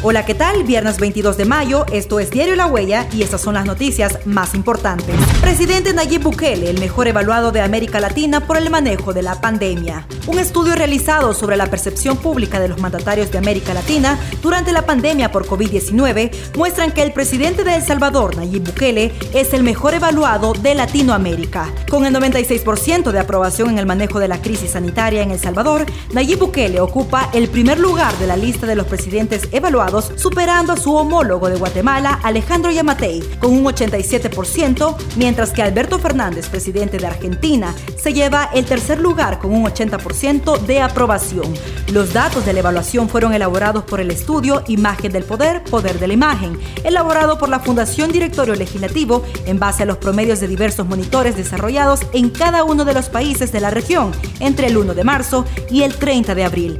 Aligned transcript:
Hola, 0.00 0.24
¿qué 0.24 0.34
tal? 0.34 0.62
Viernes 0.62 1.00
22 1.00 1.36
de 1.36 1.44
mayo, 1.44 1.84
esto 1.92 2.20
es 2.20 2.30
Diario 2.30 2.54
La 2.54 2.66
Huella 2.66 3.08
y 3.12 3.22
estas 3.24 3.40
son 3.40 3.54
las 3.54 3.66
noticias 3.66 4.24
más 4.26 4.54
importantes. 4.54 5.16
Presidente 5.40 5.92
Nayib 5.92 6.22
Bukele, 6.22 6.70
el 6.70 6.78
mejor 6.78 7.08
evaluado 7.08 7.50
de 7.50 7.62
América 7.62 7.98
Latina 7.98 8.46
por 8.46 8.56
el 8.56 8.70
manejo 8.70 9.12
de 9.12 9.22
la 9.22 9.40
pandemia. 9.40 10.06
Un 10.28 10.38
estudio 10.38 10.76
realizado 10.76 11.34
sobre 11.34 11.56
la 11.56 11.66
percepción 11.66 12.16
pública 12.16 12.60
de 12.60 12.68
los 12.68 12.80
mandatarios 12.80 13.32
de 13.32 13.38
América 13.38 13.74
Latina 13.74 14.16
durante 14.40 14.70
la 14.70 14.86
pandemia 14.86 15.32
por 15.32 15.48
COVID-19 15.48 16.30
muestran 16.56 16.92
que 16.92 17.02
el 17.02 17.12
presidente 17.12 17.64
de 17.64 17.74
El 17.74 17.82
Salvador, 17.82 18.36
Nayib 18.36 18.66
Bukele, 18.66 19.12
es 19.34 19.52
el 19.52 19.64
mejor 19.64 19.94
evaluado 19.94 20.52
de 20.52 20.76
Latinoamérica. 20.76 21.72
Con 21.90 22.06
el 22.06 22.14
96% 22.14 23.10
de 23.10 23.18
aprobación 23.18 23.70
en 23.70 23.78
el 23.78 23.86
manejo 23.86 24.20
de 24.20 24.28
la 24.28 24.40
crisis 24.40 24.70
sanitaria 24.70 25.22
en 25.22 25.32
El 25.32 25.40
Salvador, 25.40 25.86
Nayib 26.12 26.38
Bukele 26.38 26.80
ocupa 26.80 27.30
el 27.32 27.48
primer 27.48 27.80
lugar 27.80 28.16
de 28.18 28.28
la 28.28 28.36
lista 28.36 28.64
de 28.64 28.76
los 28.76 28.86
presidentes 28.86 29.48
evaluados 29.50 29.87
superando 30.16 30.74
a 30.74 30.76
su 30.76 30.94
homólogo 30.94 31.48
de 31.48 31.56
Guatemala, 31.56 32.20
Alejandro 32.22 32.70
Yamatei, 32.70 33.20
con 33.40 33.52
un 33.52 33.64
87%, 33.64 34.96
mientras 35.16 35.50
que 35.50 35.62
Alberto 35.62 35.98
Fernández, 35.98 36.48
presidente 36.48 36.98
de 36.98 37.06
Argentina, 37.06 37.74
se 37.96 38.12
lleva 38.12 38.50
el 38.52 38.66
tercer 38.66 39.00
lugar 39.00 39.38
con 39.38 39.52
un 39.52 39.64
80% 39.64 40.60
de 40.60 40.80
aprobación. 40.80 41.54
Los 41.92 42.12
datos 42.12 42.44
de 42.44 42.52
la 42.52 42.60
evaluación 42.60 43.08
fueron 43.08 43.32
elaborados 43.32 43.84
por 43.84 44.00
el 44.00 44.10
estudio 44.10 44.62
Imagen 44.68 45.10
del 45.10 45.24
Poder, 45.24 45.64
Poder 45.64 45.98
de 45.98 46.06
la 46.06 46.14
Imagen, 46.14 46.58
elaborado 46.84 47.38
por 47.38 47.48
la 47.48 47.60
Fundación 47.60 48.12
Directorio 48.12 48.54
Legislativo 48.54 49.24
en 49.46 49.58
base 49.58 49.84
a 49.84 49.86
los 49.86 49.96
promedios 49.96 50.40
de 50.40 50.48
diversos 50.48 50.86
monitores 50.86 51.36
desarrollados 51.36 52.00
en 52.12 52.28
cada 52.28 52.62
uno 52.64 52.84
de 52.84 52.94
los 52.94 53.08
países 53.08 53.52
de 53.52 53.60
la 53.60 53.70
región 53.70 54.12
entre 54.40 54.66
el 54.66 54.76
1 54.76 54.94
de 54.94 55.04
marzo 55.04 55.46
y 55.70 55.82
el 55.82 55.94
30 55.94 56.34
de 56.34 56.44
abril. 56.44 56.78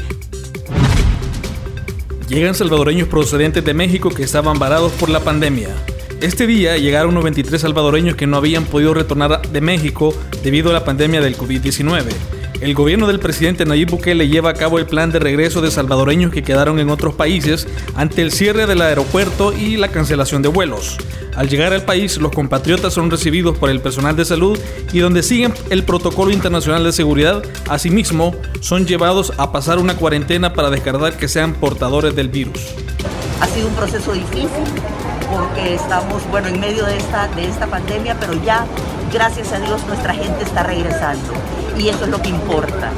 Llegan 2.28 2.54
salvadoreños 2.54 3.08
procedentes 3.08 3.64
de 3.64 3.72
México 3.72 4.10
que 4.10 4.22
estaban 4.22 4.58
varados 4.58 4.92
por 4.92 5.08
la 5.08 5.20
pandemia. 5.20 5.70
Este 6.20 6.46
día 6.46 6.76
llegaron 6.76 7.14
93 7.14 7.58
salvadoreños 7.58 8.16
que 8.16 8.26
no 8.26 8.36
habían 8.36 8.66
podido 8.66 8.92
retornar 8.92 9.48
de 9.48 9.60
México 9.62 10.14
debido 10.42 10.68
a 10.68 10.74
la 10.74 10.84
pandemia 10.84 11.22
del 11.22 11.38
COVID-19. 11.38 12.37
El 12.60 12.74
gobierno 12.74 13.06
del 13.06 13.20
presidente 13.20 13.64
Nayib 13.64 13.90
Bukele 13.90 14.26
lleva 14.26 14.50
a 14.50 14.54
cabo 14.54 14.80
el 14.80 14.86
plan 14.86 15.12
de 15.12 15.20
regreso 15.20 15.60
de 15.60 15.70
salvadoreños 15.70 16.32
que 16.32 16.42
quedaron 16.42 16.80
en 16.80 16.90
otros 16.90 17.14
países 17.14 17.68
ante 17.94 18.20
el 18.20 18.32
cierre 18.32 18.66
del 18.66 18.82
aeropuerto 18.82 19.52
y 19.52 19.76
la 19.76 19.88
cancelación 19.88 20.42
de 20.42 20.48
vuelos. 20.48 20.96
Al 21.36 21.48
llegar 21.48 21.72
al 21.72 21.84
país, 21.84 22.18
los 22.18 22.32
compatriotas 22.32 22.92
son 22.92 23.12
recibidos 23.12 23.56
por 23.56 23.70
el 23.70 23.80
personal 23.80 24.16
de 24.16 24.24
salud 24.24 24.58
y 24.92 24.98
donde 24.98 25.22
siguen 25.22 25.54
el 25.70 25.84
protocolo 25.84 26.32
internacional 26.32 26.82
de 26.82 26.90
seguridad, 26.90 27.44
asimismo, 27.68 28.34
son 28.60 28.86
llevados 28.86 29.32
a 29.36 29.52
pasar 29.52 29.78
una 29.78 29.96
cuarentena 29.96 30.52
para 30.52 30.70
descartar 30.70 31.16
que 31.16 31.28
sean 31.28 31.54
portadores 31.54 32.16
del 32.16 32.28
virus. 32.28 32.74
Ha 33.40 33.46
sido 33.46 33.68
un 33.68 33.74
proceso 33.74 34.12
difícil 34.12 34.48
porque 35.30 35.74
estamos, 35.74 36.28
bueno, 36.32 36.48
en 36.48 36.58
medio 36.58 36.84
de 36.86 36.96
esta, 36.96 37.28
de 37.28 37.46
esta 37.46 37.68
pandemia, 37.68 38.16
pero 38.18 38.32
ya, 38.42 38.66
gracias 39.12 39.52
a 39.52 39.60
Dios, 39.60 39.80
nuestra 39.86 40.12
gente 40.12 40.42
está 40.42 40.64
regresando 40.64 41.34
y 41.78 41.88
eso 41.88 42.04
es 42.04 42.10
lo 42.10 42.20
que 42.20 42.28
importa. 42.28 42.92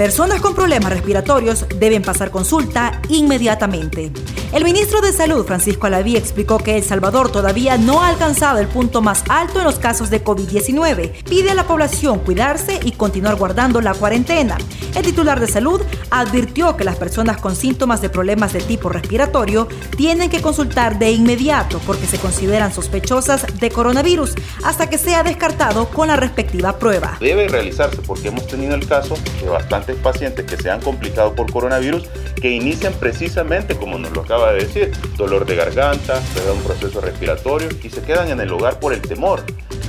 Personas 0.00 0.40
con 0.40 0.54
problemas 0.54 0.90
respiratorios 0.90 1.66
deben 1.78 2.00
pasar 2.00 2.30
consulta 2.30 3.02
inmediatamente. 3.10 4.10
El 4.50 4.64
ministro 4.64 5.02
de 5.02 5.12
Salud, 5.12 5.44
Francisco 5.44 5.86
Alaví, 5.86 6.16
explicó 6.16 6.56
que 6.56 6.78
El 6.78 6.82
Salvador 6.82 7.30
todavía 7.30 7.76
no 7.76 8.00
ha 8.00 8.08
alcanzado 8.08 8.60
el 8.60 8.66
punto 8.66 9.02
más 9.02 9.22
alto 9.28 9.58
en 9.58 9.66
los 9.66 9.78
casos 9.78 10.08
de 10.08 10.24
COVID-19. 10.24 11.22
Pide 11.24 11.50
a 11.50 11.54
la 11.54 11.66
población 11.66 12.20
cuidarse 12.20 12.80
y 12.82 12.92
continuar 12.92 13.36
guardando 13.36 13.82
la 13.82 13.92
cuarentena. 13.92 14.56
El 14.94 15.04
titular 15.04 15.38
de 15.38 15.46
salud 15.46 15.82
advirtió 16.10 16.76
que 16.76 16.82
las 16.84 16.96
personas 16.96 17.36
con 17.36 17.54
síntomas 17.54 18.00
de 18.00 18.08
problemas 18.08 18.54
de 18.54 18.60
tipo 18.60 18.88
respiratorio 18.88 19.68
tienen 19.96 20.30
que 20.30 20.40
consultar 20.40 20.98
de 20.98 21.12
inmediato 21.12 21.78
porque 21.86 22.06
se 22.06 22.18
consideran 22.18 22.72
sospechosas 22.72 23.46
de 23.60 23.70
coronavirus 23.70 24.34
hasta 24.64 24.88
que 24.88 24.98
sea 24.98 25.22
descartado 25.22 25.90
con 25.90 26.08
la 26.08 26.16
respectiva 26.16 26.78
prueba. 26.78 27.18
Debe 27.20 27.46
realizarse 27.46 27.98
porque 28.02 28.28
hemos 28.28 28.48
tenido 28.48 28.74
el 28.74 28.88
caso 28.88 29.16
de 29.42 29.48
bastantes 29.48 29.89
pacientes 29.96 30.46
que 30.46 30.56
se 30.56 30.70
han 30.70 30.80
complicado 30.80 31.34
por 31.34 31.50
coronavirus 31.52 32.08
que 32.40 32.50
inician 32.50 32.92
precisamente 32.94 33.76
como 33.76 33.98
nos 33.98 34.12
lo 34.12 34.22
acaba 34.22 34.52
de 34.52 34.64
decir, 34.64 34.92
dolor 35.16 35.46
de 35.46 35.56
garganta, 35.56 36.20
un 36.52 36.62
proceso 36.62 37.00
respiratorio 37.00 37.68
y 37.82 37.90
se 37.90 38.02
quedan 38.02 38.30
en 38.30 38.40
el 38.40 38.52
hogar 38.52 38.80
por 38.80 38.92
el 38.92 39.02
temor. 39.02 39.42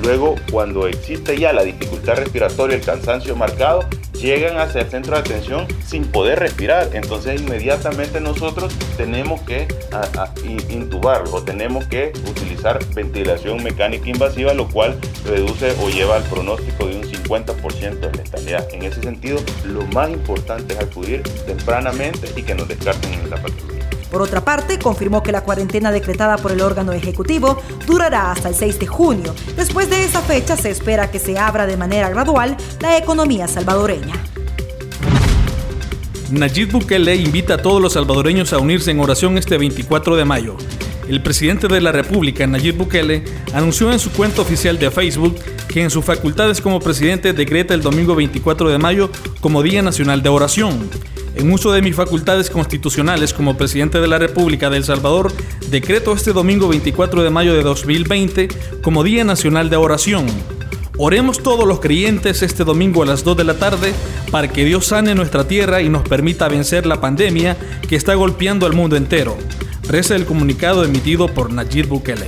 Luego, 0.04 0.36
cuando 0.52 0.88
existe 0.88 1.38
ya 1.38 1.54
la 1.54 1.64
dificultad 1.64 2.16
respiratoria, 2.16 2.76
el 2.76 2.84
cansancio 2.84 3.36
marcado, 3.36 3.88
llegan 4.22 4.58
hacia 4.58 4.82
el 4.82 4.90
centro 4.90 5.16
de 5.16 5.22
atención 5.22 5.68
sin 5.86 6.06
poder 6.06 6.40
respirar. 6.40 6.90
Entonces 6.94 7.42
inmediatamente 7.42 8.22
nosotros 8.22 8.74
tenemos 8.98 9.42
que 9.42 9.68
intubarlo 10.70 11.34
o 11.34 11.44
tenemos 11.44 11.86
que 11.88 12.14
utilizar 12.30 12.80
ventilación 12.94 13.64
mecánica 13.64 14.10
invasiva, 14.10 14.54
lo 14.54 14.68
cual 14.68 14.98
reduce 15.26 15.76
o 15.82 15.90
lleva 15.90 16.18
al 16.18 16.24
pronóstico 16.24 16.88
de 16.88 16.98
un 16.98 17.04
50% 17.04 18.00
de 18.00 18.12
letalidad. 18.12 18.68
En 18.72 18.84
ese 18.84 19.02
sentido, 19.02 19.40
lo 19.66 19.82
más 19.88 20.10
importante 20.10 20.74
es 20.74 20.80
acudir 20.80 21.24
tempranamente 21.46 22.30
y 22.36 22.44
que 22.44 22.56
nos 22.56 22.68
descarten 22.68 23.30
la 23.30 23.38
patología. 23.38 23.71
Por 24.12 24.22
otra 24.22 24.44
parte, 24.44 24.78
confirmó 24.78 25.24
que 25.24 25.32
la 25.32 25.42
cuarentena 25.42 25.90
decretada 25.90 26.38
por 26.38 26.52
el 26.52 26.62
órgano 26.62 26.92
ejecutivo 26.92 27.62
durará 27.88 28.32
hasta 28.32 28.50
el 28.50 28.56
6 28.56 28.80
de 28.80 28.88
junio. 28.88 29.34
Después 29.56 29.90
de 29.90 30.04
esa 30.04 30.22
fecha 30.22 30.58
se 30.58 30.70
espera 30.70 31.10
que 31.10 31.18
se 31.18 31.40
abra 31.40 31.66
de 31.66 31.78
manera 31.78 32.10
gradual 32.10 32.58
la 32.82 32.98
economía 32.98 33.48
salvadoreña. 33.48 34.14
Nayib 36.30 36.72
Bukele 36.72 37.16
invita 37.16 37.56
a 37.56 37.58
todos 37.62 37.82
los 37.82 37.94
salvadoreños 37.94 38.52
a 38.52 38.58
unirse 38.58 38.92
en 38.92 39.00
oración 39.00 39.38
este 39.38 39.58
24 39.58 40.18
de 40.18 40.26
mayo. 40.26 40.58
El 41.08 41.24
presidente 41.24 41.68
de 41.68 41.82
la 41.82 41.92
República, 41.92 42.46
Nayib 42.48 42.78
Bukele, 42.78 43.24
anunció 43.54 43.92
en 43.92 44.00
su 44.00 44.12
cuenta 44.12 44.42
oficial 44.42 44.78
de 44.78 44.92
Facebook 44.92 45.36
que 45.68 45.82
en 45.82 45.90
sus 45.90 46.04
facultades 46.04 46.60
como 46.60 46.80
presidente 46.80 47.34
decreta 47.34 47.74
el 47.74 47.82
domingo 47.82 48.16
24 48.16 48.70
de 48.70 48.78
mayo 48.78 49.10
como 49.40 49.64
Día 49.64 49.82
Nacional 49.82 50.22
de 50.22 50.30
Oración. 50.30 50.90
En 51.36 51.52
uso 51.52 51.72
de 51.72 51.82
mis 51.82 51.96
facultades 51.96 52.50
constitucionales 52.50 53.34
como 53.34 53.58
presidente 53.58 54.00
de 54.00 54.08
la 54.08 54.18
República 54.18 54.70
de 54.70 54.78
El 54.78 54.84
Salvador, 54.84 55.32
decreto 55.70 56.14
este 56.14 56.34
domingo 56.34 56.68
24 56.68 57.24
de 57.24 57.30
mayo 57.30 57.54
de 57.54 57.64
2020 57.64 58.50
como 58.82 59.04
Día 59.04 59.24
Nacional 59.24 59.70
de 59.70 59.78
Oración. 59.78 60.26
Oremos 60.98 61.42
todos 61.42 61.68
los 61.68 61.80
creyentes 61.80 62.42
este 62.44 62.64
domingo 62.64 63.02
a 63.02 63.06
las 63.06 63.24
2 63.24 63.38
de 63.38 63.44
la 63.44 63.56
tarde 63.56 63.94
para 64.30 64.50
que 64.50 64.66
Dios 64.66 64.88
sane 64.88 65.16
nuestra 65.16 65.48
tierra 65.48 65.82
y 65.82 65.90
nos 65.90 66.08
permita 66.08 66.48
vencer 66.48 66.86
la 66.86 67.02
pandemia 67.02 67.58
que 67.88 67.96
está 67.96 68.14
golpeando 68.14 68.66
al 68.66 68.74
mundo 68.74 68.96
entero. 68.96 69.38
Reza 69.88 70.16
el 70.16 70.26
comunicado 70.26 70.84
emitido 70.84 71.28
por 71.28 71.52
Nayib 71.52 71.88
Bukele. 71.88 72.28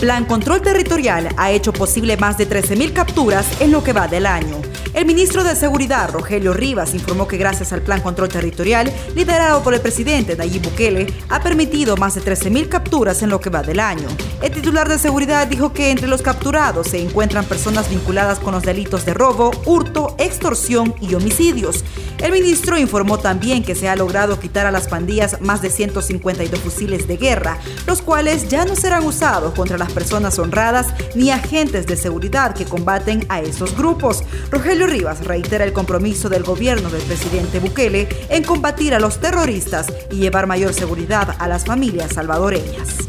Plan 0.00 0.24
Control 0.26 0.62
Territorial 0.62 1.28
ha 1.36 1.50
hecho 1.50 1.72
posible 1.72 2.16
más 2.16 2.38
de 2.38 2.48
13.000 2.48 2.92
capturas 2.92 3.60
en 3.60 3.72
lo 3.72 3.82
que 3.82 3.92
va 3.92 4.06
del 4.06 4.26
año. 4.26 4.67
El 4.98 5.06
ministro 5.06 5.44
de 5.44 5.54
Seguridad, 5.54 6.10
Rogelio 6.10 6.52
Rivas, 6.52 6.92
informó 6.92 7.28
que 7.28 7.36
gracias 7.36 7.72
al 7.72 7.82
Plan 7.82 8.00
Control 8.00 8.28
Territorial, 8.28 8.92
liderado 9.14 9.62
por 9.62 9.72
el 9.72 9.80
presidente 9.80 10.34
Nayib 10.34 10.62
Bukele, 10.62 11.06
ha 11.28 11.40
permitido 11.40 11.96
más 11.96 12.16
de 12.16 12.20
13.000 12.20 12.68
capturas 12.68 13.22
en 13.22 13.30
lo 13.30 13.40
que 13.40 13.48
va 13.48 13.62
del 13.62 13.78
año. 13.78 14.08
El 14.42 14.50
titular 14.50 14.88
de 14.88 14.98
Seguridad 14.98 15.46
dijo 15.46 15.72
que 15.72 15.92
entre 15.92 16.08
los 16.08 16.20
capturados 16.20 16.88
se 16.88 17.00
encuentran 17.00 17.44
personas 17.44 17.88
vinculadas 17.88 18.40
con 18.40 18.52
los 18.52 18.64
delitos 18.64 19.04
de 19.04 19.14
robo, 19.14 19.52
hurto, 19.66 20.16
extorsión 20.18 20.92
y 21.00 21.14
homicidios. 21.14 21.84
El 22.18 22.32
ministro 22.32 22.76
informó 22.76 23.18
también 23.18 23.62
que 23.62 23.76
se 23.76 23.88
ha 23.88 23.94
logrado 23.94 24.40
quitar 24.40 24.66
a 24.66 24.72
las 24.72 24.88
pandillas 24.88 25.40
más 25.40 25.62
de 25.62 25.70
152 25.70 26.58
fusiles 26.58 27.06
de 27.06 27.16
guerra, 27.16 27.58
los 27.86 28.02
cuales 28.02 28.48
ya 28.48 28.64
no 28.64 28.74
serán 28.74 29.04
usados 29.04 29.54
contra 29.54 29.78
las 29.78 29.92
personas 29.92 30.40
honradas 30.40 30.88
ni 31.14 31.30
agentes 31.30 31.86
de 31.86 31.96
seguridad 31.96 32.52
que 32.52 32.64
combaten 32.64 33.24
a 33.28 33.40
esos 33.40 33.76
grupos. 33.76 34.24
Rogelio 34.50 34.87
Rivas 34.88 35.24
reitera 35.24 35.64
el 35.64 35.72
compromiso 35.72 36.28
del 36.28 36.42
gobierno 36.42 36.88
del 36.90 37.02
presidente 37.02 37.58
Bukele 37.58 38.08
en 38.30 38.42
combatir 38.42 38.94
a 38.94 39.00
los 39.00 39.20
terroristas 39.20 39.92
y 40.10 40.16
llevar 40.16 40.46
mayor 40.46 40.72
seguridad 40.72 41.36
a 41.38 41.46
las 41.46 41.64
familias 41.64 42.14
salvadoreñas. 42.14 43.08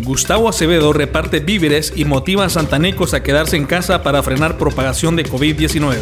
Gustavo 0.00 0.48
Acevedo 0.48 0.92
reparte 0.92 1.40
víveres 1.40 1.92
y 1.94 2.04
motiva 2.04 2.46
a 2.46 2.48
santanecos 2.48 3.12
a 3.12 3.22
quedarse 3.22 3.56
en 3.56 3.66
casa 3.66 4.02
para 4.02 4.22
frenar 4.22 4.56
propagación 4.56 5.16
de 5.16 5.26
COVID-19. 5.26 5.96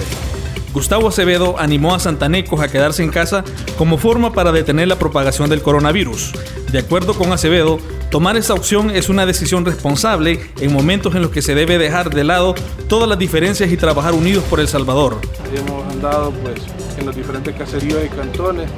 Gustavo 0.73 1.09
Acevedo 1.09 1.59
animó 1.59 1.95
a 1.95 1.99
santanecos 1.99 2.61
a 2.61 2.69
quedarse 2.69 3.03
en 3.03 3.11
casa 3.11 3.43
como 3.79 3.97
forma 3.97 4.33
para 4.33 4.53
detener 4.53 4.89
la 4.89 4.99
propagación 4.99 5.49
del 5.49 5.63
coronavirus. 5.63 6.35
De 6.77 6.83
acuerdo 6.83 7.15
con 7.15 7.33
Acevedo, 7.33 7.79
tomar 8.11 8.37
esta 8.37 8.53
opción 8.53 8.91
es 8.91 9.09
una 9.09 9.25
decisión 9.25 9.65
responsable 9.65 10.41
en 10.61 10.75
momentos 10.75 11.15
en 11.15 11.23
los 11.23 11.31
que 11.31 11.41
se 11.41 11.55
debe 11.55 11.79
dejar 11.79 12.11
de 12.11 12.23
lado 12.23 12.55
todas 12.87 13.09
las 13.09 13.19
diferencias 13.19 13.73
y 13.73 13.79
trabajar 13.79 14.13
unidos 14.13 14.45
por 14.45 14.61
El 14.61 14.69
Salvador. 14.69 15.19
Hemos 15.55 15.91
andado 15.91 16.33
pues 16.33 16.61
en 16.99 17.07
los 17.07 17.17
diferentes 17.17 17.57
caseríos 17.57 18.05
y 18.05 18.11
cantones 18.11 18.69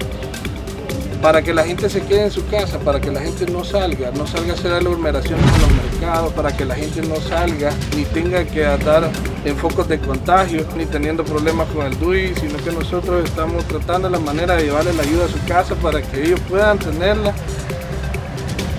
para 1.21 1.43
que 1.43 1.53
la 1.53 1.65
gente 1.65 1.91
se 1.91 2.03
quede 2.03 2.27
en 2.27 2.31
su 2.31 2.47
casa, 2.47 2.79
para 2.79 3.01
que 3.01 3.11
la 3.11 3.21
gente 3.21 3.47
no 3.51 3.65
salga, 3.65 4.13
no 4.13 4.29
salga 4.29 4.53
a 4.53 4.55
hacer 4.55 4.73
aglomeraciones 4.73 5.45
en 5.45 5.61
los 5.61 5.73
mercados, 5.73 6.33
para 6.35 6.57
que 6.57 6.65
la 6.65 6.77
gente 6.77 7.03
no 7.03 7.17
salga 7.17 7.73
ni 7.97 8.05
tenga 8.05 8.45
que 8.45 8.61
dar 8.61 9.11
en 9.45 9.57
focos 9.57 9.89
de 9.89 9.99
contagio, 9.99 10.65
ni 10.77 10.87
teniendo 10.87 11.25
problemas 11.25 11.67
con 11.75 11.85
el 11.85 11.99
DUI, 11.99 12.33
sino 12.37 12.59
que 12.59 12.71
nosotros 12.71 13.25
estamos 13.25 13.65
tratando 13.65 14.09
la 14.09 14.21
manera 14.21 14.55
de 14.55 14.67
llevarle 14.67 14.93
la 14.93 15.03
ayuda 15.03 15.25
a 15.25 15.29
su 15.29 15.45
casa 15.49 15.75
para 15.75 16.01
que 16.01 16.23
ellos 16.23 16.39
puedan 16.49 16.79
tenerla 16.79 17.35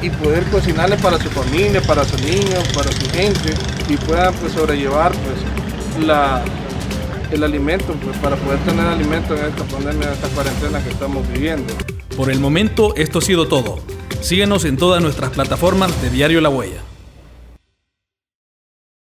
y 0.02 0.10
poder 0.10 0.44
cocinarle 0.46 0.98
para 0.98 1.18
su 1.18 1.30
familia, 1.30 1.82
para 1.82 2.04
sus 2.04 2.22
niños, 2.22 2.68
para 2.74 2.92
su 2.92 3.10
gente 3.12 3.54
y 3.88 3.98
puedan 3.98 4.34
pues, 4.36 4.54
sobrellevar 4.54 5.12
pues, 5.12 6.06
la, 6.06 6.44
el 7.32 7.44
alimento, 7.44 7.94
pues, 8.04 8.18
para 8.18 8.36
poder 8.38 8.60
tener 8.60 8.86
alimento 8.86 9.36
en 9.36 9.46
esta 9.46 9.64
pandemia, 9.66 10.08
en 10.08 10.14
esta 10.14 10.28
cuarentena 10.30 10.84
que 10.84 10.90
estamos 10.90 11.28
viviendo. 11.32 11.74
Por 12.16 12.32
el 12.32 12.40
momento 12.40 12.94
esto 12.96 13.20
ha 13.20 13.22
sido 13.22 13.48
todo. 13.48 13.80
Síguenos 14.22 14.66
en 14.66 14.78
todas 14.78 15.02
nuestras 15.02 15.32
plataformas 15.32 16.02
de 16.02 16.10
Diario 16.10 16.42
La 16.42 16.50
Huella. 16.50 16.89